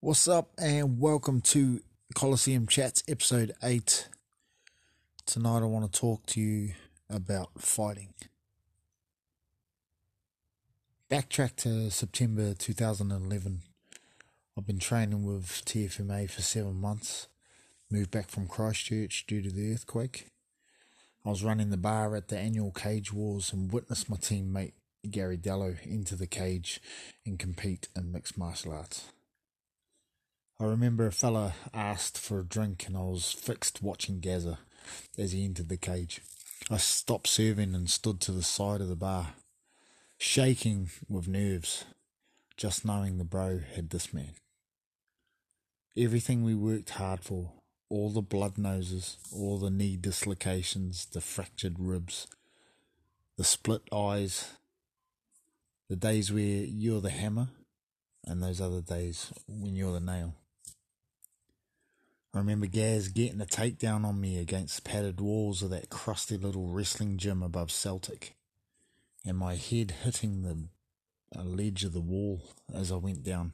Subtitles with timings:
[0.00, 1.82] What's up, and welcome to
[2.14, 4.08] Coliseum Chats episode 8.
[5.26, 6.72] Tonight, I want to talk to you
[7.10, 8.14] about fighting.
[11.10, 13.60] Backtrack to September 2011.
[14.56, 17.28] I've been training with TFMA for seven months.
[17.90, 20.28] Moved back from Christchurch due to the earthquake.
[21.26, 24.74] I was running the bar at the annual Cage Wars and witnessed my teammate
[25.10, 26.80] Gary Dello enter the cage
[27.26, 29.06] and compete in mixed martial arts.
[30.60, 34.60] I remember a fella asked for a drink and I was fixed watching Gazza
[35.18, 36.20] as he entered the cage.
[36.70, 39.34] I stopped serving and stood to the side of the bar,
[40.18, 41.86] shaking with nerves,
[42.56, 44.34] just knowing the bro had this man.
[45.96, 47.50] Everything we worked hard for,
[47.88, 52.26] all the blood noses, all the knee dislocations, the fractured ribs,
[53.36, 54.54] the split eyes,
[55.88, 57.48] the days where you're the hammer,
[58.26, 60.34] and those other days when you're the nail.
[62.34, 66.36] I remember Gaz getting a takedown on me against the padded walls of that crusty
[66.36, 68.34] little wrestling gym above Celtic,
[69.24, 70.68] and my head hitting the
[71.42, 72.42] ledge of the wall
[72.74, 73.52] as I went down.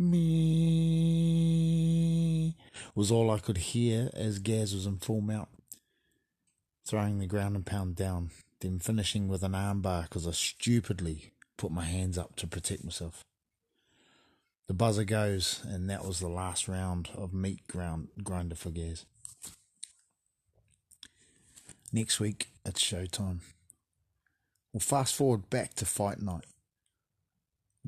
[0.00, 0.94] Me
[2.94, 5.48] was all I could hear as Gaz was in full mount,
[6.86, 11.72] throwing the ground and pound down, then finishing with an armbar because I stupidly put
[11.72, 13.24] my hands up to protect myself.
[14.68, 19.04] The buzzer goes, and that was the last round of meat ground grinder for Gaz.
[21.92, 23.40] Next week, it's showtime.
[24.72, 26.44] We'll fast forward back to fight night.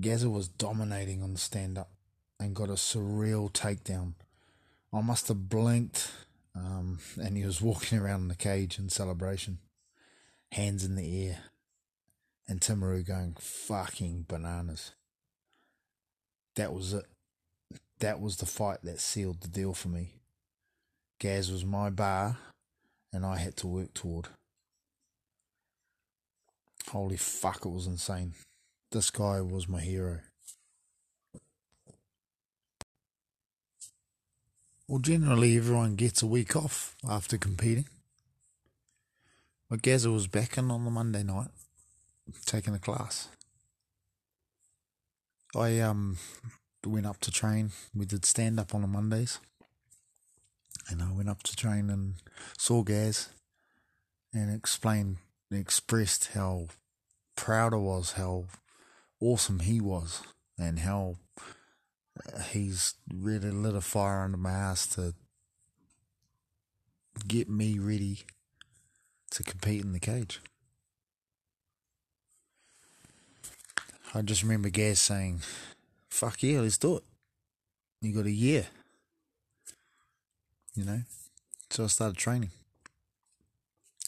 [0.00, 1.90] Gazza was dominating on the stand up
[2.40, 4.14] and got a surreal takedown.
[4.92, 6.10] I must have blinked,
[6.56, 9.58] um, and he was walking around in the cage in celebration,
[10.50, 11.38] hands in the air,
[12.48, 14.90] and Timaru going fucking bananas
[16.60, 17.06] that was it.
[18.00, 20.14] That was the fight that sealed the deal for me.
[21.18, 22.38] Gaz was my bar,
[23.12, 24.28] and I had to work toward.
[26.88, 28.34] Holy fuck, it was insane.
[28.90, 30.20] This guy was my hero.
[34.90, 37.84] Well, generally, everyone gets a week off after competing.
[39.68, 41.50] But Gazza was back in on the Monday night,
[42.44, 43.28] taking a class.
[45.54, 46.18] I um
[46.84, 47.70] went up to train.
[47.94, 49.38] We did stand up on the Mondays,
[50.88, 52.14] and I went up to train and
[52.58, 53.28] saw Gaz,
[54.34, 55.18] and explained,
[55.52, 56.66] expressed how
[57.36, 58.46] proud I was, how
[59.20, 60.22] awesome he was,
[60.58, 61.18] and how
[62.50, 65.14] he's really lit a fire under my ass to
[67.26, 68.20] get me ready
[69.30, 70.40] to compete in the cage.
[74.12, 75.42] I just remember Gaz saying,
[76.08, 77.04] fuck yeah, let's do it.
[78.00, 78.66] You got a year.
[80.74, 81.00] You know?
[81.70, 82.50] So I started training.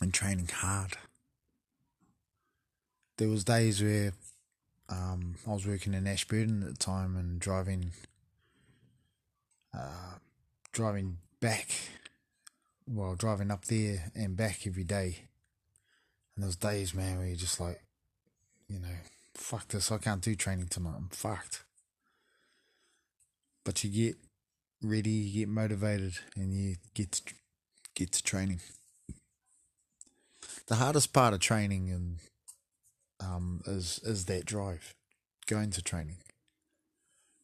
[0.01, 0.97] And training hard.
[3.19, 4.13] There was days where
[4.93, 7.93] um, I was working in Ashburton at the time and driving
[9.75, 10.19] uh,
[10.73, 11.71] driving back
[12.89, 15.19] well, driving up there and back every day.
[16.37, 17.83] And those days, man, where you're just like,
[18.69, 18.97] you know,
[19.35, 20.95] fuck this, I can't do training tonight.
[20.97, 21.65] I'm fucked.
[23.65, 24.17] But you get
[24.83, 27.35] ready, you get motivated, and you get to,
[27.95, 28.61] get to training.
[30.67, 32.17] The hardest part of training and
[33.23, 34.95] um, is is that drive,
[35.47, 36.19] going to training.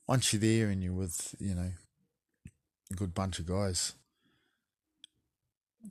[0.06, 1.71] Once you're there and you're with you know
[2.91, 3.94] a good bunch of guys,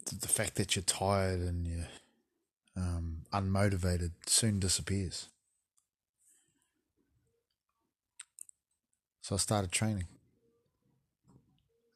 [0.05, 1.87] the fact that you're tired and you're
[2.75, 5.29] um, unmotivated soon disappears.
[9.21, 10.07] So I started training.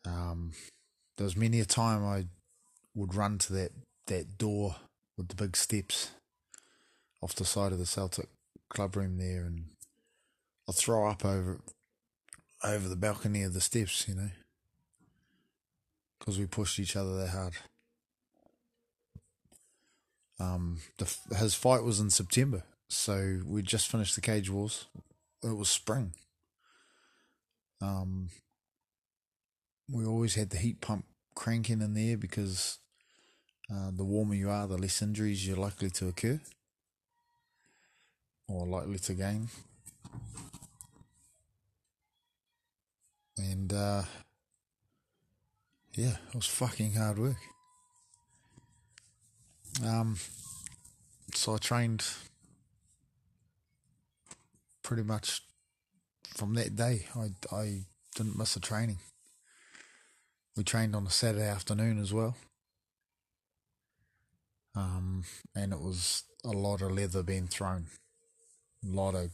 [0.06, 0.52] Um,
[1.18, 2.26] there was many a time I
[2.96, 3.72] would run to that,
[4.08, 4.76] that door
[5.18, 6.12] with the big steps
[7.22, 8.28] off the side of the Celtic
[8.70, 9.66] club room there, and
[10.68, 11.62] I'd throw up over
[12.64, 14.30] over the balcony of the steps, you know,
[16.20, 17.54] because we pushed each other that hard.
[20.40, 24.88] Um, the, his fight was in September, so we just finished the cage wars.
[25.44, 26.14] It was spring.
[27.80, 28.30] Um,
[29.92, 32.78] we always had the heat pump cranking in there because
[33.72, 36.40] uh, the warmer you are, the less injuries you're likely to occur
[38.52, 39.48] or likely to gain.
[43.38, 44.04] And uh,
[45.96, 47.38] yeah, it was fucking hard work.
[49.86, 50.18] Um,
[51.34, 52.04] so I trained
[54.84, 55.42] pretty much
[56.28, 57.06] from that day.
[57.16, 57.82] I, I
[58.16, 59.00] didn't miss a training.
[60.56, 62.36] We trained on a Saturday afternoon as well.
[64.76, 65.24] Um,
[65.56, 67.88] and it was a lot of leather being thrown,
[68.84, 69.32] a lot of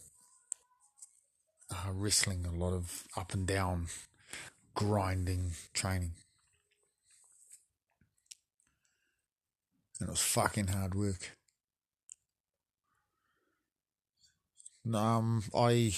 [1.72, 3.88] uh, wrestling, a lot of up and down,
[4.76, 6.12] grinding training.
[10.00, 11.36] And it was fucking hard work.
[14.94, 15.94] Um, I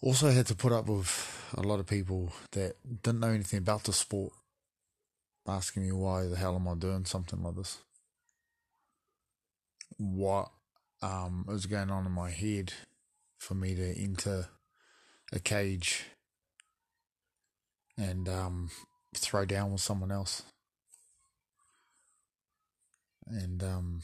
[0.00, 3.84] also had to put up with a lot of people that didn't know anything about
[3.84, 4.32] the sport
[5.46, 7.78] asking me why the hell am I doing something like this?
[9.98, 10.50] What
[11.02, 12.72] um, was going on in my head
[13.38, 14.48] for me to enter
[15.32, 16.04] a cage
[17.98, 18.70] and um,
[19.14, 20.42] throw down with someone else?
[23.26, 24.02] And um,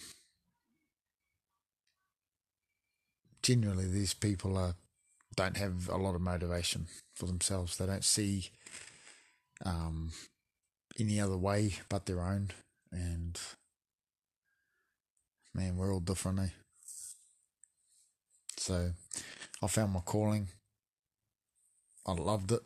[3.43, 4.75] generally, these people are
[5.37, 7.77] don't have a lot of motivation for themselves.
[7.77, 8.51] They don't see
[9.65, 10.11] um,
[10.99, 12.51] any other way but their own.
[12.91, 13.39] And
[15.55, 16.49] man, we're all different, eh?
[18.59, 18.93] So
[19.63, 20.49] I found my calling.
[22.07, 22.61] I loved it.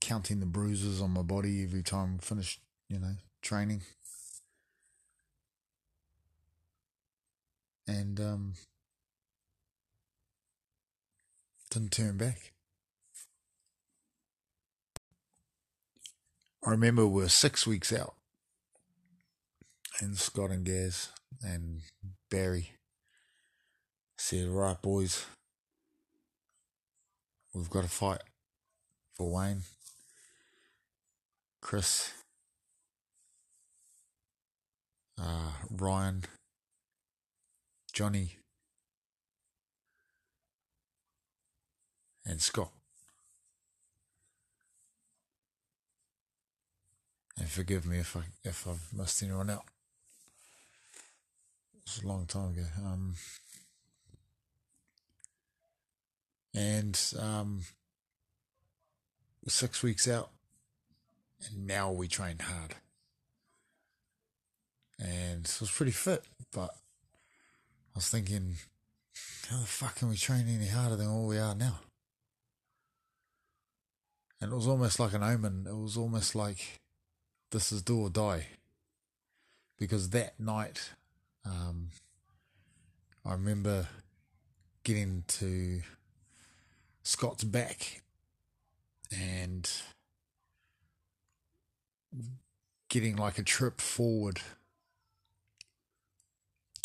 [0.00, 3.82] Counting the bruises on my body every time I finished, you know, training.
[7.86, 8.54] And um,
[11.70, 12.52] didn't turn back.
[16.66, 18.14] I remember we were six weeks out,
[20.00, 21.08] and Scott and Gaz
[21.40, 21.82] and
[22.30, 22.72] Barry
[24.18, 25.24] said, Right, boys,
[27.54, 28.22] we've got to fight
[29.14, 29.62] for Wayne,
[31.62, 32.12] Chris,
[35.20, 36.24] uh, Ryan,
[37.92, 38.36] Johnny,
[42.26, 42.70] and Scott.
[47.38, 49.64] And forgive me if I if I've missed anyone out.
[51.82, 52.64] It's a long time ago.
[52.84, 53.14] Um,
[56.54, 57.62] and um,
[59.46, 60.30] six weeks out,
[61.46, 62.74] and now we train hard.
[64.98, 68.56] And it was pretty fit, but I was thinking,
[69.48, 71.80] how the fuck can we train any harder than what we are now?
[74.40, 75.66] And it was almost like an omen.
[75.68, 76.80] It was almost like
[77.50, 78.46] this is do or die.
[79.78, 80.90] Because that night,
[81.44, 81.90] um,
[83.24, 83.88] I remember
[84.84, 85.82] getting to
[87.08, 88.02] Scott's back.
[89.10, 89.66] And
[92.90, 94.40] getting like a trip forward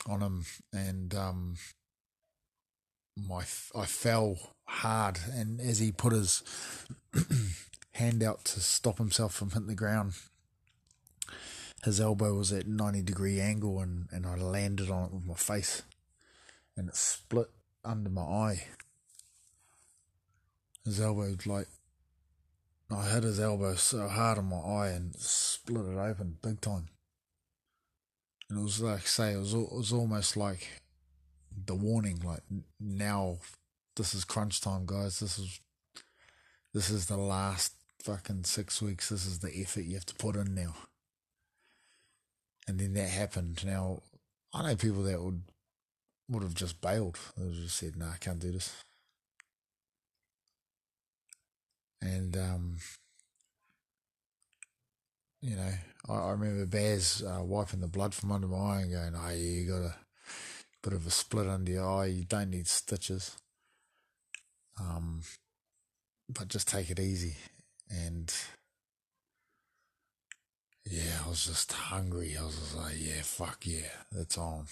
[0.08, 0.46] on him.
[0.72, 1.58] And um
[3.18, 3.44] my
[3.76, 5.20] I fell hard.
[5.34, 6.42] And as he put his
[7.92, 10.14] hand out to stop himself from hitting the ground
[11.84, 15.34] his elbow was at 90 degree angle and, and I landed on it with my
[15.34, 15.84] face.
[16.78, 17.50] And it split
[17.84, 18.64] under my eye.
[20.86, 21.68] His elbow, like,
[22.92, 26.90] I hit his elbow so hard on my eye and split it open big time.
[28.50, 30.82] And it was like, say, it was, it was almost like
[31.66, 32.44] the warning, like,
[32.80, 33.38] now
[33.96, 35.20] this is crunch time, guys.
[35.20, 35.60] This is,
[36.74, 37.74] this is the last
[38.04, 39.10] fucking six weeks.
[39.10, 40.76] This is the effort you have to put in now
[42.68, 43.64] and then that happened.
[43.66, 44.02] Now,
[44.54, 45.44] I know people that would
[46.30, 47.20] would have just bailed.
[47.38, 48.72] They would just said, "No, nah, I can't do this."
[52.04, 52.78] And um,
[55.42, 55.72] you know,
[56.10, 59.30] I, I remember Baz uh, wiping the blood from under my eye and going, "Oh,
[59.32, 59.96] you got a
[60.84, 62.08] bit of a split under your eye.
[62.08, 63.38] You don't need stitches."
[64.80, 65.22] Um,
[66.30, 67.36] but just take it easy
[67.90, 68.34] and
[70.90, 72.36] yeah, I was just hungry.
[72.40, 74.66] I was just like, yeah, fuck yeah, that's on.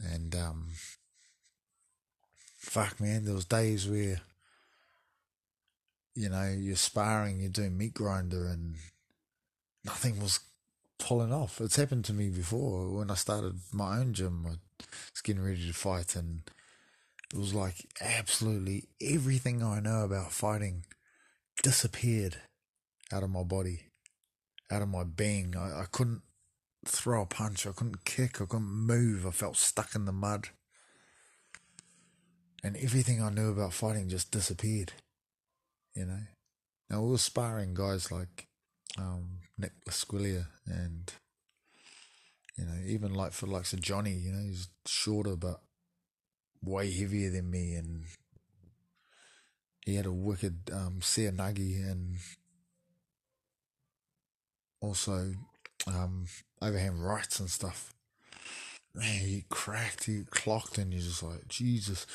[0.00, 0.68] And um,
[2.56, 4.20] fuck man, there was days where
[6.14, 8.76] you know you're sparring, you're doing meat grinder, and
[9.84, 10.40] nothing was
[10.98, 11.60] pulling off.
[11.60, 14.44] It's happened to me before when I started my own gym.
[14.46, 16.42] I was getting ready to fight, and
[17.32, 20.84] it was like absolutely everything I know about fighting
[21.62, 22.36] disappeared
[23.12, 23.86] out of my body,
[24.70, 25.56] out of my being.
[25.56, 26.22] I, I couldn't
[26.84, 29.26] throw a punch, I couldn't kick, I couldn't move.
[29.26, 30.48] I felt stuck in the mud.
[32.62, 34.92] And everything I knew about fighting just disappeared.
[35.94, 36.20] You know?
[36.88, 38.48] Now we were sparring guys like
[38.98, 41.12] um, Nick Lasquilla, and
[42.56, 45.60] you know, even like for likes of Johnny, you know, he's shorter but
[46.62, 48.04] way heavier than me, and
[49.84, 52.16] he had a wicked um, Nagi and
[54.80, 55.32] also
[55.86, 56.26] um,
[56.60, 57.94] overhand rights and stuff.
[58.94, 62.06] Man, he cracked, he clocked, and you're just like, Jesus.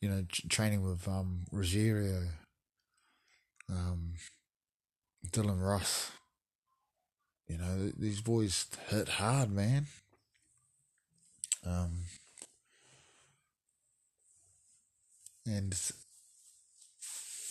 [0.00, 2.28] You know, training with um, Rogerio,
[3.70, 4.14] um,
[5.30, 6.10] Dylan Ross.
[7.48, 9.86] You know, these boys hit hard, man.
[11.66, 12.04] Um,
[15.46, 15.92] and it's,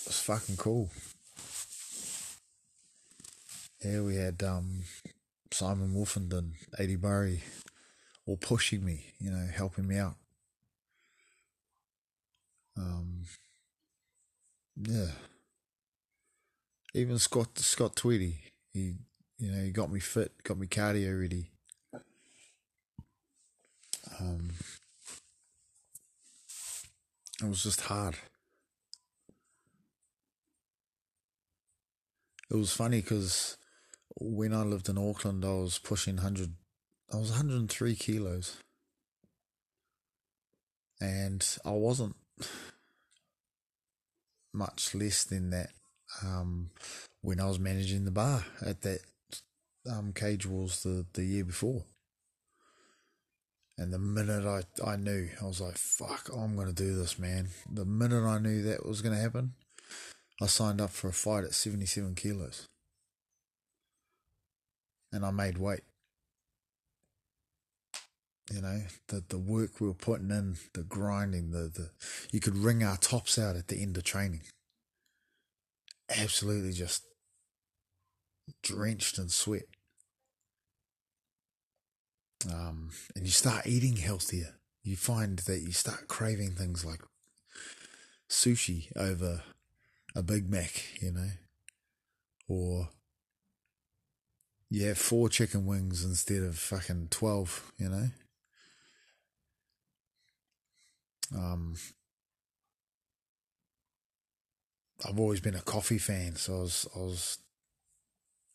[0.09, 0.89] fucking cool.
[3.83, 4.83] Yeah, we had um,
[5.51, 7.43] Simon Wolfenden, Eddie Murray,
[8.25, 10.15] all pushing me, you know, helping me out.
[12.77, 13.25] Um,
[14.81, 15.11] yeah.
[16.93, 18.39] Even Scott Scott Tweedy,
[18.73, 18.95] he
[19.37, 21.51] you know he got me fit, got me cardio ready.
[24.19, 24.49] Um,
[27.41, 28.15] it was just hard.
[32.49, 33.57] It was funny because
[34.19, 36.53] when I lived in Auckland, I was pushing 100,
[37.13, 38.57] I was 103 kilos.
[40.99, 42.15] And I wasn't
[44.51, 45.69] much less than that
[46.23, 46.69] um,
[47.21, 48.99] when I was managing the bar at that
[49.89, 51.83] um, Cage Wars the, the year before.
[53.77, 57.17] And the minute I, I knew, I was like, fuck, I'm going to do this,
[57.17, 57.47] man.
[57.71, 59.53] The minute I knew that was going to happen,
[60.41, 62.67] I signed up for a fight at 77 kilos
[65.11, 65.81] and I made weight.
[68.51, 71.91] You know, the the work we were putting in, the grinding, the, the
[72.31, 74.41] you could wring our tops out at the end of training.
[76.09, 77.03] Absolutely just
[78.63, 79.67] drenched in sweat.
[82.51, 84.55] Um, and you start eating healthier.
[84.83, 87.01] You find that you start craving things like
[88.29, 89.43] sushi over
[90.15, 91.29] a Big Mac, you know,
[92.47, 92.89] or
[94.69, 98.07] yeah, four chicken wings instead of fucking 12, you know?
[101.35, 101.75] Um,
[105.07, 107.37] I've always been a coffee fan, so I was, I was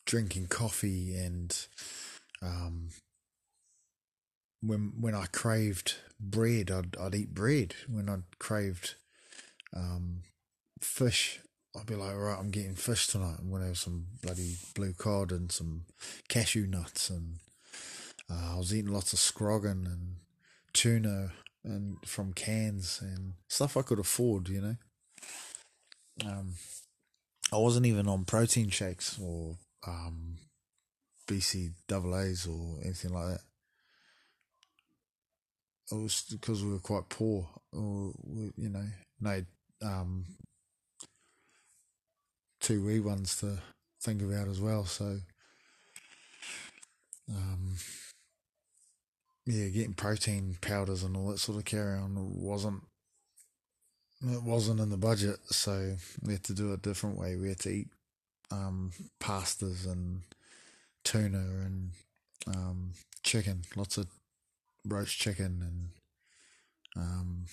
[0.05, 1.57] drinking coffee and,
[2.41, 2.89] um,
[4.61, 7.75] when, when I craved bread, I'd, I'd eat bread.
[7.87, 8.95] When I craved,
[9.75, 10.21] um,
[10.81, 11.39] fish,
[11.77, 13.37] I'd be like, right, I'm getting fish tonight.
[13.39, 15.85] I'm gonna have some bloody blue cod and some
[16.29, 17.35] cashew nuts, and
[18.29, 20.15] uh, I was eating lots of scroggin and
[20.73, 21.33] tuna
[21.63, 24.75] and from cans and stuff I could afford, you know.
[26.23, 26.53] Um,
[27.51, 30.37] I wasn't even on protein shakes or um,
[31.27, 33.41] BC double A's or anything like that.
[35.91, 38.11] It was because we were quite poor, or
[38.57, 38.85] you know,
[39.21, 39.43] no
[39.83, 40.25] um,
[42.59, 43.59] two wee ones to
[44.01, 44.85] think about as well.
[44.85, 45.19] So,
[47.29, 47.75] um,
[49.45, 52.81] yeah, getting protein powders and all that sort of carry on wasn't
[54.33, 57.35] it wasn't in the budget, so we had to do it a different way.
[57.35, 57.87] We had to eat
[58.51, 60.21] um, pastas and
[61.03, 61.91] tuna and
[62.47, 62.91] um,
[63.23, 64.07] chicken, lots of
[64.87, 65.89] roast chicken and
[66.97, 67.45] um,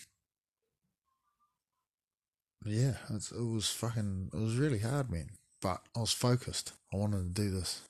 [2.64, 5.31] yeah, it was fucking, it was really hard, man.
[5.61, 6.73] But I was focused.
[6.93, 7.83] I wanted to do this.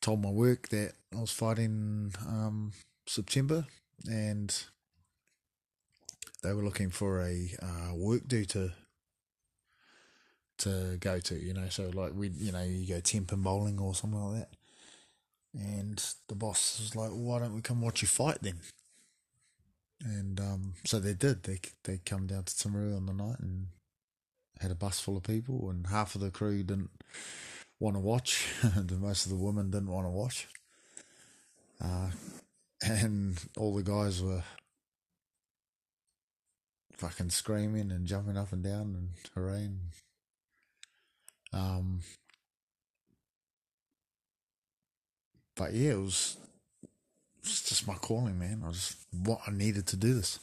[0.00, 2.72] Told my work that I was fighting um,
[3.06, 3.66] September
[4.08, 4.54] and
[6.42, 8.72] they were looking for a uh, work do to
[10.58, 11.68] to go to, you know.
[11.68, 14.50] So like we, you know, you go ten pin bowling or something like that.
[15.54, 18.60] And the boss was like, "Why don't we come watch you fight then?"
[20.04, 21.44] And um, so they did.
[21.44, 23.68] They they come down to Timaru on the night and
[24.60, 26.90] had a bus full of people, and half of the crew didn't
[27.80, 28.46] want to watch.
[28.62, 30.48] And most of the women didn't want to watch.
[31.82, 32.10] Uh,
[32.82, 34.42] and all the guys were
[36.98, 39.68] fucking screaming and jumping up and down and hooray.
[41.52, 42.00] Um,
[45.56, 46.36] but yeah, it was
[47.40, 48.62] it's just my calling, man.
[48.64, 50.40] I was what I needed to do this.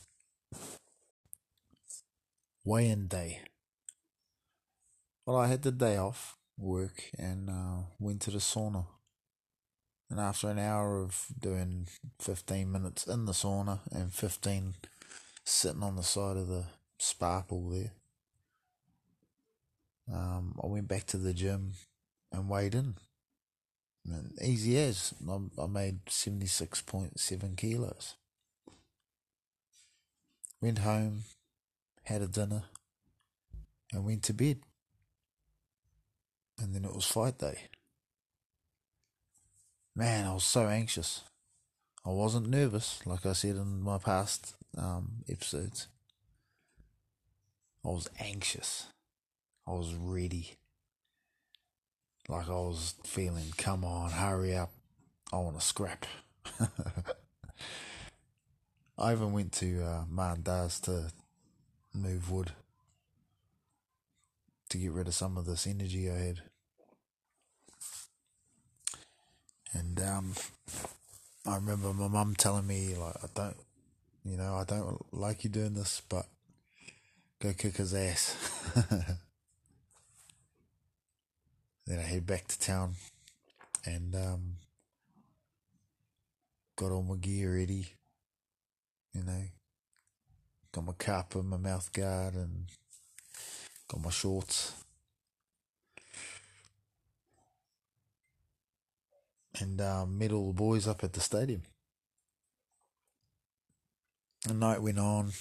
[2.64, 3.42] Weigh-in day.
[5.26, 8.88] Well, I had the day off work and uh, went to the sauna.
[10.10, 11.88] And after an hour of doing
[12.20, 14.76] 15 minutes in the sauna and 15
[15.46, 16.66] sitting on the side of the
[16.98, 17.92] spa pool there,
[20.12, 21.74] um, I went back to the gym
[22.32, 22.96] and weighed in.
[24.08, 28.16] And easy as I, I made seventy six point seven kilos.
[30.62, 31.24] Went home,
[32.04, 32.64] had a dinner,
[33.92, 34.60] and went to bed.
[36.60, 37.58] And then it was fight day.
[39.96, 41.22] Man, I was so anxious.
[42.06, 45.88] I wasn't nervous, like I said in my past um, episodes.
[47.84, 48.88] I was anxious.
[49.68, 50.56] I was ready.
[52.28, 54.72] Like I was feeling, come on, hurry up.
[55.32, 56.06] I want to scrap.
[58.98, 61.12] I even went to uh, Mandas to
[61.94, 62.52] move wood
[64.70, 66.42] to get rid of some of this energy I had.
[69.74, 70.34] And um,
[71.46, 73.58] I remember my mum telling me, like, I don't,
[74.26, 76.26] you know, I don't like you doing this, but
[77.40, 78.36] go kick his ass.
[81.86, 82.96] then I head back to town
[83.86, 84.56] and um,
[86.76, 87.94] got all my gear ready,
[89.14, 89.44] you know,
[90.72, 92.66] got my cap and my mouth guard and
[93.88, 94.74] got my shorts.
[99.60, 101.62] And um, met all the boys up at the stadium.
[104.46, 105.32] The night went on,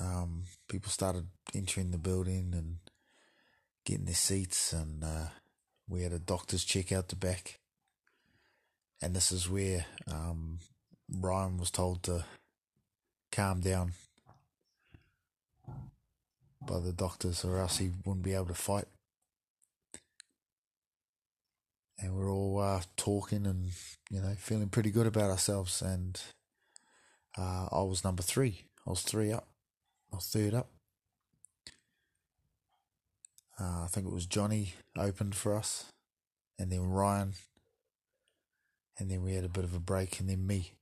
[0.00, 2.78] um, people started entering the building and
[3.84, 5.26] getting their seats, and uh,
[5.86, 7.60] we had a doctor's check out the back.
[9.02, 10.60] And this is where um,
[11.10, 12.24] Ryan was told to
[13.30, 13.92] calm down
[16.66, 18.86] by the doctors, or else he wouldn't be able to fight.
[21.98, 23.72] And we're all uh, talking and
[24.10, 25.82] you know feeling pretty good about ourselves.
[25.82, 26.18] And
[27.36, 28.64] uh, I was number three.
[28.86, 29.48] I was three up.
[30.12, 30.70] I was third up.
[33.58, 35.86] Uh, I think it was Johnny opened for us,
[36.58, 37.34] and then Ryan,
[38.98, 40.72] and then we had a bit of a break, and then me,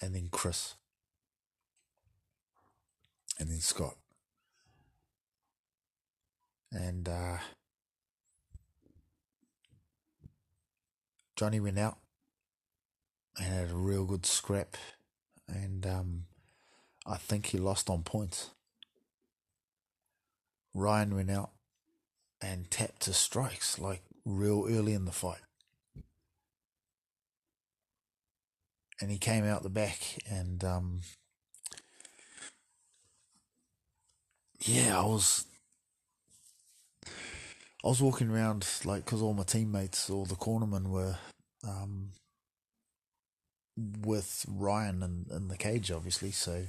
[0.00, 0.74] and then Chris,
[3.38, 3.96] and then Scott
[6.72, 7.38] and uh,
[11.36, 11.98] Johnny went out
[13.36, 14.76] and had a real good scrap,
[15.50, 16.24] and um,
[17.06, 18.50] I think he lost on points.
[20.74, 21.50] Ryan went out
[22.40, 25.40] and tapped his strikes like real early in the fight.
[29.00, 31.00] And he came out the back and um,
[34.60, 35.46] yeah, I was
[37.82, 41.16] I was walking around like because all my teammates, all the cornermen were
[41.66, 42.10] um,
[44.00, 46.30] with Ryan in, in the cage, obviously.
[46.30, 46.64] So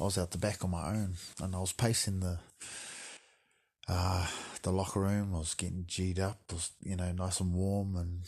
[0.00, 2.38] I was out the back on my own, and I was pacing the
[3.88, 4.26] uh,
[4.62, 5.34] the locker room.
[5.34, 6.40] I was getting g'd up.
[6.48, 8.20] It was you know nice and warm, and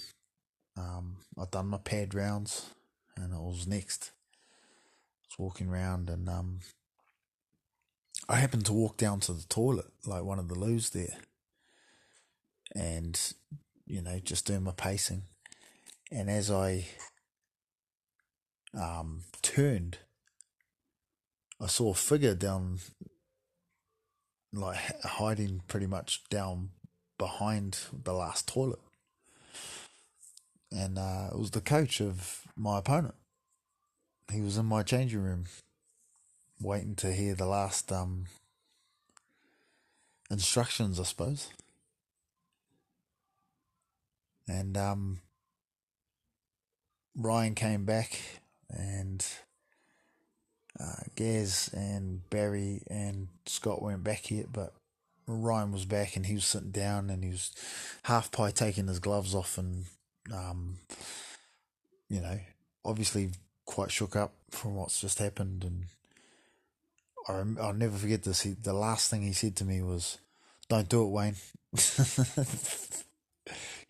[0.77, 2.67] um, I'd done my pad rounds,
[3.17, 4.13] and I was next.
[5.23, 6.61] I was walking around, and um,
[8.29, 11.19] I happened to walk down to the toilet, like one of the loos there
[12.75, 13.33] and
[13.87, 15.23] you know just doing my pacing.
[16.11, 16.87] And as I
[18.79, 19.99] um, turned,
[21.61, 22.79] I saw a figure down,
[24.53, 26.71] like hiding pretty much down
[27.19, 28.79] behind the last toilet.
[30.71, 33.15] And uh, it was the coach of my opponent.
[34.31, 35.47] He was in my changing room,
[36.61, 38.27] waiting to hear the last um,
[40.31, 41.49] instructions, I suppose.
[44.47, 45.21] And um,
[47.17, 48.19] Ryan came back,
[48.71, 49.25] and
[50.81, 54.73] uh, Gaz and Barry and Scott weren't back yet, but
[55.27, 57.53] Ryan was back and he was sitting down and he was
[58.05, 59.85] half pie taking his gloves off and,
[60.33, 60.79] um,
[62.09, 62.39] you know,
[62.85, 63.31] obviously
[63.67, 65.65] quite shook up from what's just happened.
[65.65, 65.85] And
[67.29, 68.43] I, I'll never forget this.
[68.43, 70.19] He, the last thing he said to me was,
[70.69, 71.37] Don't do it, Wayne.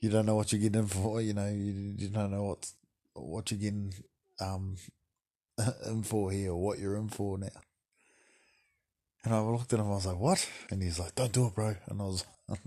[0.01, 1.21] you don't know what you're getting in for.
[1.21, 2.71] You know, you, you don't know what
[3.15, 3.93] what you're getting
[4.41, 4.77] um,
[5.87, 7.49] in for here, or what you're in for now.
[9.25, 11.55] And I looked at him, I was like, "What?" And he's like, "Don't do it,
[11.55, 12.25] bro." And I was,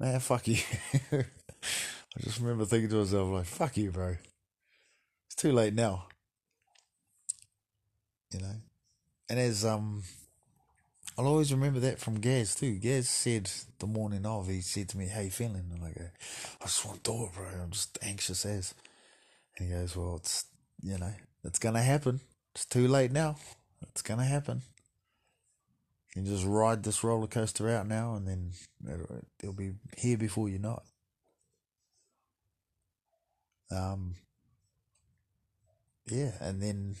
[0.00, 0.58] "Man, fuck you."
[1.12, 4.16] I just remember thinking to myself, like, "Fuck you, bro."
[5.26, 6.06] It's too late now.
[8.32, 8.56] You know,
[9.28, 10.02] and as um
[11.18, 12.78] I'll always remember that from Gaz too.
[12.78, 15.70] Gaz said the morning of, he said to me, How you feeling?
[15.72, 16.06] And I go,
[16.60, 17.46] I just want to do it, bro.
[17.62, 18.74] I'm just anxious as.
[19.58, 20.46] And he goes, Well, it's,
[20.82, 21.12] you know,
[21.44, 22.20] it's going to happen.
[22.54, 23.36] It's too late now.
[23.82, 24.62] It's going to happen.
[26.14, 28.52] You just ride this roller coaster out now, and then
[29.42, 30.78] it'll, be here before you know
[33.70, 33.76] it.
[33.76, 34.14] um,
[36.06, 36.96] yeah, and then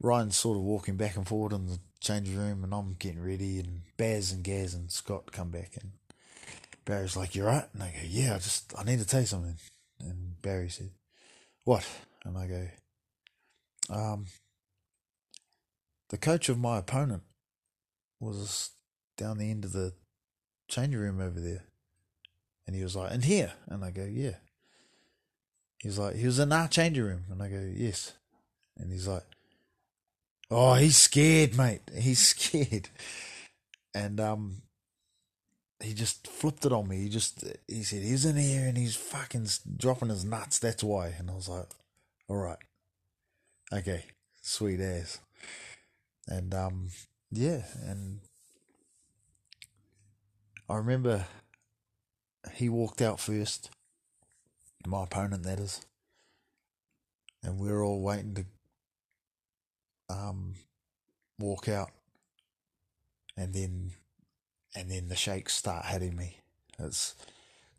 [0.00, 3.58] Ryan's sort of walking back and forward in the changing room, and I'm getting ready,
[3.60, 5.92] and Baz and Gaz and Scott come back, and
[6.84, 9.26] Barry's like, "You're right?" And I go, "Yeah, I just I need to tell you
[9.26, 9.56] something."
[10.00, 10.90] And Barry said,
[11.64, 11.86] "What?"
[12.24, 12.68] And I go,
[13.90, 14.26] "Um,
[16.08, 17.22] the coach of my opponent
[18.20, 18.70] was
[19.16, 19.94] down the end of the
[20.68, 21.64] changing room over there."
[22.66, 24.36] And he was like, "And here?" And I go, "Yeah."
[25.82, 28.12] He's like, "He was in our changing room," and I go, "Yes."
[28.76, 29.24] And he's like,
[30.50, 31.82] "Oh, he's scared, mate.
[31.94, 32.88] He's scared."
[33.94, 34.62] And um,
[35.80, 36.98] he just flipped it on me.
[36.98, 40.58] He just he said he's in here and he's fucking dropping his nuts.
[40.58, 41.08] That's why.
[41.18, 41.68] And I was like,
[42.28, 42.58] all right,
[43.72, 44.04] okay,
[44.40, 45.18] sweet ass.
[46.26, 46.88] And um,
[47.30, 48.20] yeah, and
[50.68, 51.26] I remember
[52.54, 53.70] he walked out first.
[54.86, 55.80] My opponent, that is.
[57.42, 58.44] And we are all waiting to
[60.08, 60.54] um,
[61.38, 61.90] walk out.
[63.36, 63.92] And then
[64.74, 66.38] and then the shakes start hitting me.
[66.78, 67.14] It's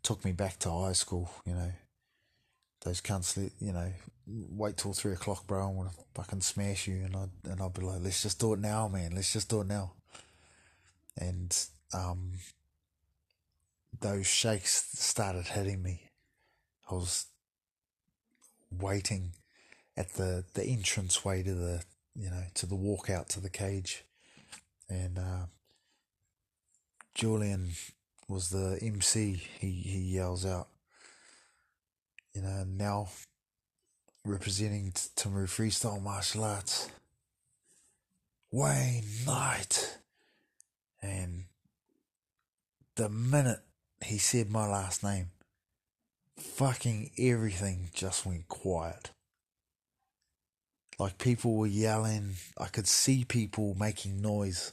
[0.02, 1.72] took me back to high school, you know.
[2.84, 3.92] Those cunts, you know,
[4.26, 5.66] wait till three o'clock, bro.
[5.66, 8.52] I want to fucking smash you, and I and I'll be like, let's just do
[8.52, 9.14] it now, man.
[9.14, 9.92] Let's just do it now.
[11.18, 11.56] And
[11.92, 12.32] um,
[14.00, 16.02] those shakes started hitting me.
[16.90, 17.26] I was
[18.70, 19.32] waiting
[19.96, 21.82] at the the entrance way to the
[22.14, 24.04] you know to the walkout to the cage,
[24.88, 25.46] and uh,
[27.16, 27.70] Julian
[28.28, 29.42] was the MC.
[29.58, 30.68] He he yells out,
[32.34, 33.08] you know, now
[34.22, 36.90] representing Timaru Freestyle Martial Arts,
[38.52, 39.96] Wayne Knight,
[41.00, 41.44] and
[42.96, 43.60] the minute
[44.04, 45.30] he said my last name,
[46.36, 49.08] fucking everything just went quiet.
[50.98, 54.72] Like people were yelling, I could see people making noise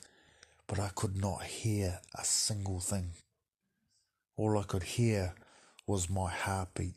[0.67, 3.11] but I could not hear a single thing.
[4.35, 5.35] All I could hear
[5.85, 6.95] was my heartbeat.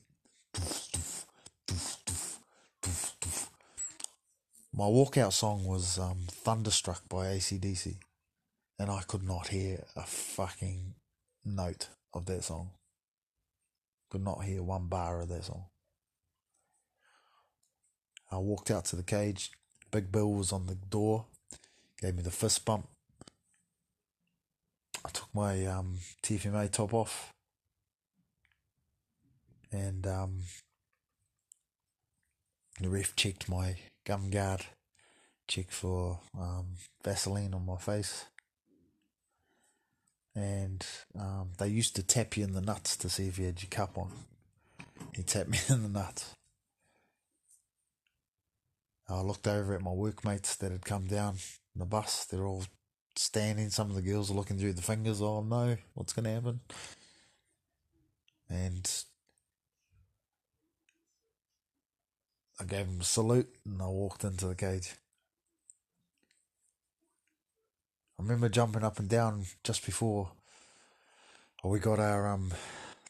[4.72, 7.96] My walkout song was um, Thunderstruck by ACDC,
[8.78, 10.94] and I could not hear a fucking
[11.44, 12.70] note of that song.
[14.10, 15.64] Could not hear one bar of that song.
[18.30, 19.50] I walked out to the cage.
[19.90, 21.24] Big Bill was on the door,
[22.00, 22.88] gave me the fist bump,
[25.36, 27.34] my um, TFMA top off
[29.70, 30.38] and um,
[32.80, 34.64] the ref checked my gum guard,
[35.46, 36.66] checked for um,
[37.04, 38.24] Vaseline on my face.
[40.34, 40.86] And
[41.18, 43.70] um, they used to tap you in the nuts to see if you had your
[43.70, 44.10] cup on.
[45.14, 46.34] He tapped me in the nuts.
[49.06, 51.36] I looked over at my workmates that had come down on
[51.76, 52.24] the bus.
[52.24, 52.64] They're all
[53.18, 53.70] standing.
[53.70, 55.20] Some of the girls are looking through the fingers.
[55.20, 56.60] Oh no, what's going to happen?
[58.48, 58.90] And
[62.60, 64.94] I gave him a salute and I walked into the cage.
[68.18, 70.30] I remember jumping up and down just before
[71.64, 72.52] oh, we got our um.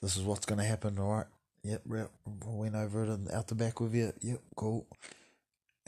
[0.03, 0.99] This is what's going to happen.
[0.99, 1.27] All right.
[1.63, 1.83] Yep.
[1.91, 2.07] I
[2.45, 4.13] went over it and out the back with you.
[4.21, 4.41] Yep.
[4.55, 4.87] Cool.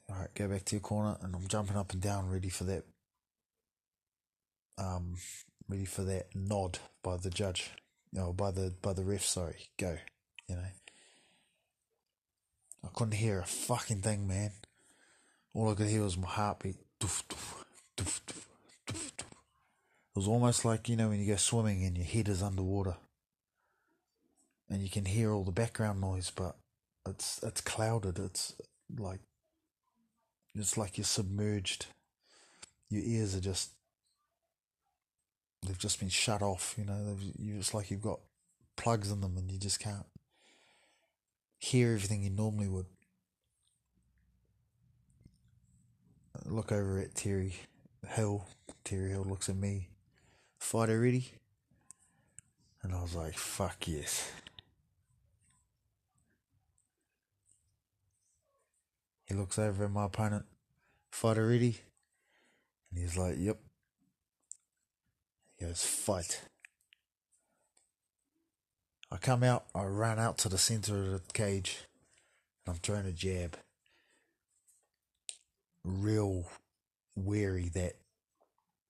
[0.09, 0.35] All right.
[0.35, 2.85] Go back to your corner, and I'm jumping up and down, ready for that
[4.79, 5.17] um,
[5.69, 7.71] ready for that nod by the judge,
[8.13, 9.25] you by the by the ref.
[9.25, 9.99] Sorry, go.
[10.49, 10.63] You know,
[12.85, 14.53] I couldn't hear a fucking thing, man.
[15.53, 16.77] All I could hear was my heartbeat.
[17.01, 17.65] Doof, doof,
[17.97, 18.21] doof.
[18.89, 19.25] It
[20.15, 22.97] was almost like you know when you go swimming and your head is underwater,
[24.71, 26.57] and you can hear all the background noise, but
[27.07, 28.19] it's it's clouded.
[28.19, 28.55] It's
[28.97, 29.21] like
[30.55, 31.87] it's like you're submerged.
[32.91, 33.73] Your ears are just
[35.63, 36.75] they've just been shut off.
[36.79, 38.21] You know, you, it's like you've got
[38.77, 40.07] plugs in them and you just can't
[41.59, 42.87] hear everything you normally would.
[46.37, 47.57] I look over at Terry
[48.07, 48.47] Hill.
[48.85, 49.89] Terry Hill looks at me.
[50.59, 51.33] Fighter ready?
[52.83, 54.31] And I was like, fuck yes.
[59.27, 60.47] He looks over at my opponent.
[61.11, 61.81] Fighter ready?
[62.91, 63.59] And he's like, yep.
[65.61, 66.43] Goes, fight.
[69.11, 71.79] I come out, I run out to the center of the cage,
[72.65, 73.57] and I'm throwing a jab.
[75.83, 76.45] Real
[77.17, 77.95] wary that,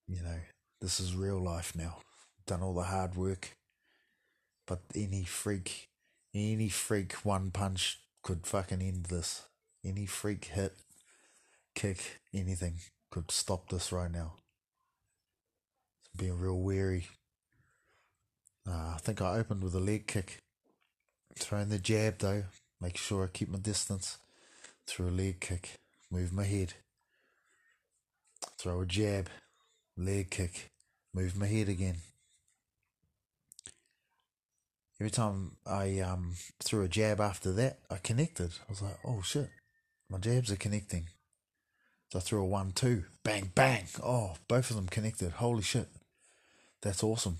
[0.06, 0.40] you know,
[0.80, 1.98] this is real life now.
[2.46, 3.56] Done all the hard work.
[4.66, 5.88] But any freak,
[6.34, 9.44] any freak one punch could fucking end this.
[9.84, 10.74] Any freak hit,
[11.74, 14.34] kick, anything could stop this right now.
[16.18, 17.06] Being real wary.
[18.68, 20.38] Uh, I think I opened with a leg kick.
[21.38, 22.42] Throwing the jab though,
[22.80, 24.18] make sure I keep my distance.
[24.88, 25.78] Throw a leg kick,
[26.10, 26.74] move my head.
[28.58, 29.28] Throw a jab,
[29.96, 30.70] leg kick,
[31.14, 31.98] move my head again.
[35.00, 38.50] Every time I um, threw a jab after that, I connected.
[38.68, 39.50] I was like, oh shit,
[40.10, 41.06] my jabs are connecting.
[42.12, 43.84] So I threw a one, two, bang, bang.
[44.02, 45.30] Oh, both of them connected.
[45.32, 45.88] Holy shit.
[46.82, 47.38] That's awesome.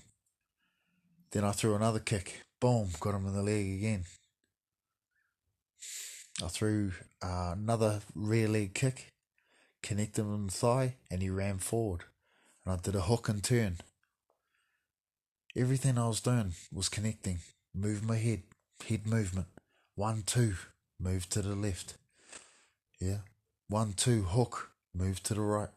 [1.31, 2.41] Then I threw another kick.
[2.59, 4.05] Boom, got him in the leg again.
[6.43, 9.11] I threw uh, another rear leg kick,
[9.83, 12.03] connected him in the thigh, and he ran forward.
[12.65, 13.77] And I did a hook and turn.
[15.55, 17.39] Everything I was doing was connecting.
[17.73, 18.43] Move my head,
[18.87, 19.47] head movement.
[19.95, 20.55] One, two,
[20.99, 21.95] move to the left.
[22.99, 23.19] Yeah.
[23.67, 25.69] One, two, hook, move to the right.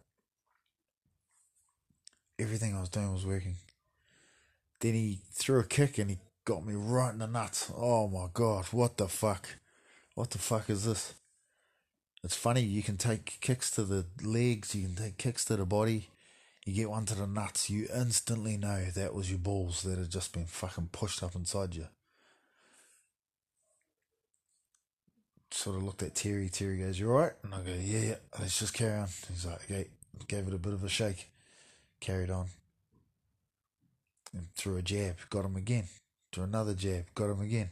[2.38, 3.56] Everything I was doing was working.
[4.80, 7.70] Then he threw a kick and he got me right in the nuts.
[7.76, 9.48] Oh my god, what the fuck?
[10.14, 11.14] What the fuck is this?
[12.24, 15.66] It's funny, you can take kicks to the legs, you can take kicks to the
[15.66, 16.08] body,
[16.64, 20.10] you get one to the nuts, you instantly know that was your balls that had
[20.10, 21.88] just been fucking pushed up inside you.
[25.50, 26.48] Sort of looked at Terry.
[26.48, 27.32] Terry goes, You alright?
[27.42, 29.08] And I go, Yeah, yeah, let's just carry on.
[29.28, 29.88] He's like, Okay,
[30.28, 31.28] gave it a bit of a shake,
[32.02, 32.48] carried on.
[34.34, 35.88] And threw a jab, got him again.
[36.32, 37.70] Threw another jab, got him again.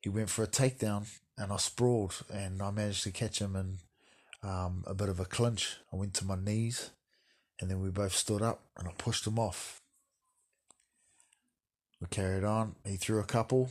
[0.00, 1.06] He went for a takedown,
[1.38, 3.78] and I sprawled, and I managed to catch him in
[4.42, 5.76] um, a bit of a clinch.
[5.92, 6.90] I went to my knees
[7.60, 9.80] and then we both stood up and I pushed him off.
[12.00, 12.74] We carried on.
[12.84, 13.70] He threw a couple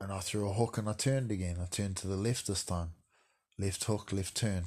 [0.00, 1.56] and I threw a hook and I turned again.
[1.60, 2.90] I turned to the left this time.
[3.58, 4.64] Left hook, left turn.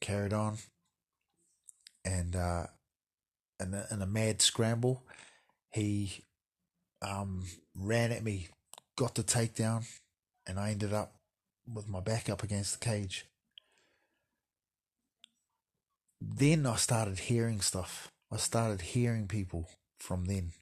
[0.00, 0.58] Carried on.
[2.04, 2.66] And uh,
[3.60, 5.04] in, a, in a mad scramble,
[5.72, 6.24] he
[7.02, 8.48] um, ran at me,
[8.96, 9.86] got the takedown,
[10.46, 11.14] and I ended up
[11.72, 13.26] with my back up against the cage
[16.20, 18.12] then I started hearing stuff.
[18.30, 20.52] I started hearing people from then.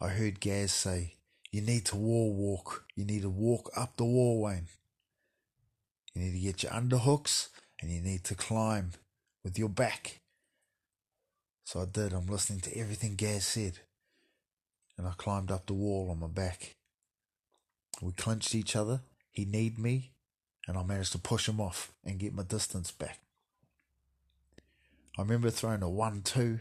[0.00, 1.14] I heard Gaz say,
[1.52, 2.84] You need to wall walk.
[2.96, 4.66] You need to walk up the wall, Wayne.
[6.14, 7.48] You need to get your underhooks
[7.80, 8.92] and you need to climb
[9.44, 10.20] with your back.
[11.74, 12.12] So I did.
[12.12, 13.80] I'm listening to everything Gaz said.
[14.96, 16.76] And I climbed up the wall on my back.
[18.00, 19.00] We clinched each other.
[19.32, 20.12] He kneed me,
[20.68, 23.18] and I managed to push him off and get my distance back.
[25.18, 26.60] I remember throwing a one-two,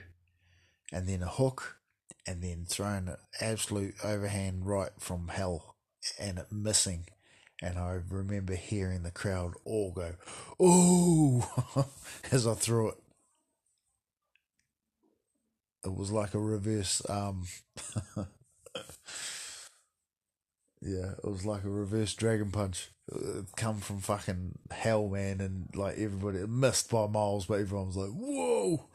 [0.91, 1.77] and then a hook,
[2.25, 5.75] and then throwing an absolute overhand right from hell,
[6.17, 7.05] and it missing.
[7.61, 10.15] And I remember hearing the crowd all go,
[10.59, 11.87] "Oh!"
[12.31, 13.02] as I threw it.
[15.85, 17.01] It was like a reverse.
[17.09, 17.45] Um,
[20.81, 25.67] yeah, it was like a reverse dragon punch it come from fucking hell, man, and
[25.75, 28.85] like everybody missed by miles, but everyone was like, "Whoa!"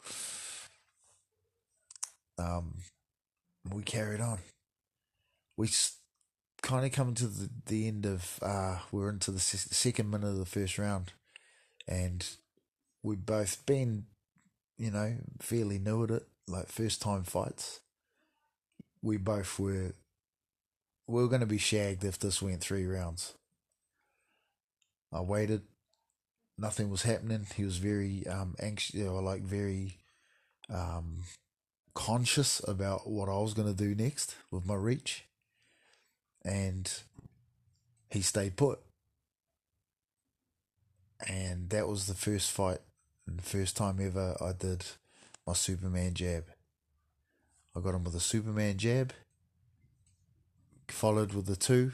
[2.39, 2.79] Um,
[3.71, 4.39] we carried on.
[5.57, 5.69] We
[6.63, 10.39] kind of come to the, the end of uh, we're into the second minute of
[10.39, 11.13] the first round,
[11.87, 12.27] and
[13.03, 14.07] we've both been,
[14.79, 17.81] you know, fairly new at it, like first time fights.
[19.03, 19.95] We both were.
[21.07, 23.35] We were going to be shagged if this went three rounds
[25.13, 25.63] I waited.
[26.59, 27.47] Nothing was happening.
[27.57, 29.97] He was very um, anxious, know, like very
[30.69, 31.23] um,
[31.95, 35.25] conscious about what I was going to do next with my reach.
[36.45, 36.91] And
[38.11, 38.81] he stayed put.
[41.27, 42.79] And that was the first fight
[43.27, 44.85] and the first time ever I did
[45.49, 46.45] my Superman jab.
[47.75, 49.15] I got him with a Superman jab,
[50.89, 51.93] followed with the two,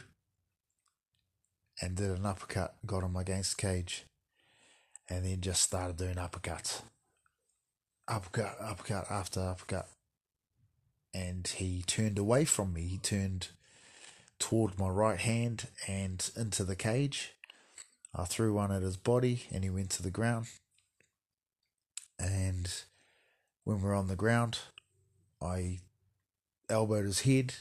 [1.80, 4.06] and did an uppercut, got him against cage,
[5.08, 6.82] and then just started doing uppercuts.
[8.08, 9.88] Uppercut, uppercut after uppercut.
[11.14, 12.88] And he turned away from me.
[12.88, 13.50] He turned
[14.40, 17.34] toward my right hand and into the cage.
[18.12, 20.48] I threw one at his body and he went to the ground.
[22.18, 22.68] And
[23.64, 24.58] when we we're on the ground,
[25.42, 25.80] I
[26.68, 27.54] elbowed his head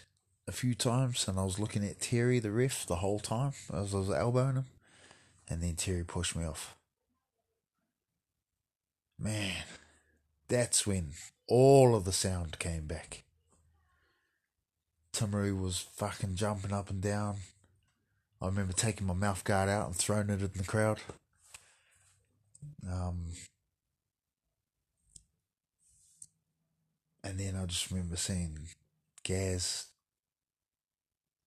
[0.48, 3.96] a few times, and I was looking at Terry, the ref, the whole time as
[3.96, 4.66] I was elbowing him,
[5.50, 6.76] and then Terry pushed me off.
[9.18, 9.64] Man,
[10.50, 11.12] that's when
[11.48, 13.24] all of the sound came back.
[15.14, 17.38] Timaru was fucking jumping up and down.
[18.42, 21.00] I remember taking my mouth guard out and throwing it in the crowd.
[22.92, 23.28] Um,
[27.24, 28.58] and then I just remember seeing
[29.24, 29.88] Gaz,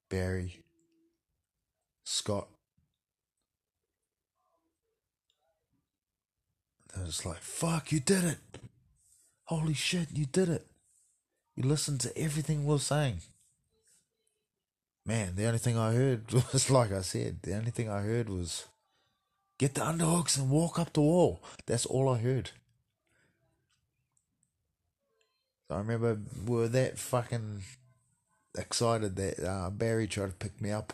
[0.09, 0.63] Barry,
[2.05, 2.49] Scott.
[6.97, 8.39] I was like, fuck, you did it.
[9.45, 10.67] Holy shit, you did it.
[11.55, 13.21] You listened to everything we are saying.
[15.05, 18.29] Man, the only thing I heard was, like I said, the only thing I heard
[18.29, 18.65] was
[19.59, 21.41] get the underhooks and walk up the wall.
[21.67, 22.51] That's all I heard.
[25.69, 27.63] I remember we were that fucking
[28.57, 30.93] excited that uh, Barry tried to pick me up.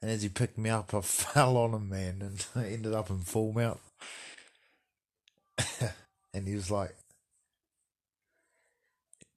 [0.00, 3.10] And as he picked me up, I fell on him, man, and I ended up
[3.10, 3.80] in full mount.
[6.34, 6.94] and he was like,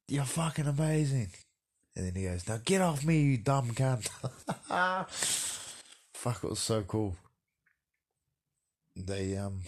[0.08, 1.30] You're fucking amazing.
[1.96, 4.10] And then he goes, Now get off me, you dumb cunt.
[6.14, 7.16] Fuck, it was so cool.
[8.96, 9.62] They, um,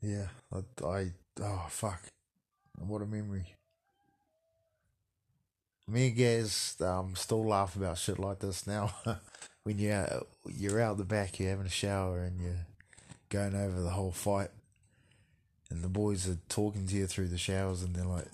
[0.00, 2.02] yeah, I, I oh, fuck.
[2.78, 3.54] What a memory.
[5.88, 8.92] Me and Gaz um, still laugh about shit like this now.
[9.62, 12.66] when you're, you're out the back, you're having a shower and you're
[13.28, 14.50] going over the whole fight.
[15.70, 18.26] And the boys are talking to you through the showers and they're like,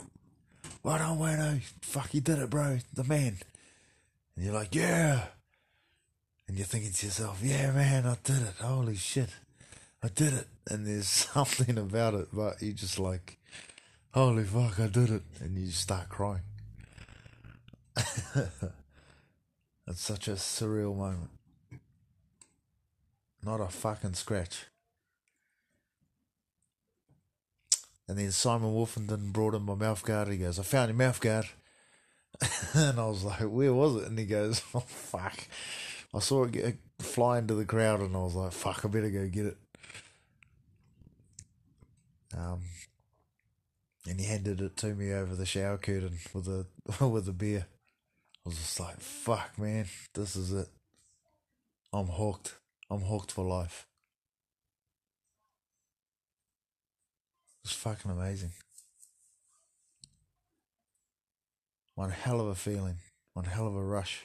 [0.85, 1.61] Right on, Wayno.
[1.81, 2.79] Fuck, you did it, bro.
[2.93, 3.37] The man.
[4.35, 5.27] And you're like, yeah.
[6.49, 8.55] And you're thinking to yourself, yeah, man, I did it.
[8.61, 9.31] Holy shit.
[10.03, 10.49] I did it.
[10.69, 13.38] And there's something about it, but you just like,
[14.12, 15.23] holy fuck, I did it.
[15.41, 16.43] And you start crying.
[17.97, 21.31] it's such a surreal moment.
[23.45, 24.67] Not a fucking scratch.
[28.09, 30.29] And then Simon Wolfenden brought in my mouth guard.
[30.29, 31.47] He goes, I found your mouth guard.
[32.75, 34.09] and I was like, where was it?
[34.09, 35.47] And he goes, oh, fuck.
[36.15, 39.11] I saw it get, fly into the crowd and I was like, fuck, I better
[39.11, 39.57] go get it.
[42.37, 42.62] Um,
[44.09, 46.66] and he handed it to me over the shower curtain with a
[47.07, 47.66] with a beer.
[48.45, 50.68] I was just like, fuck, man, this is it.
[51.92, 52.55] I'm hooked.
[52.90, 53.87] I'm hooked for life.
[57.64, 58.51] It's fucking amazing.
[61.95, 62.97] One hell of a feeling.
[63.35, 64.25] One hell of a rush.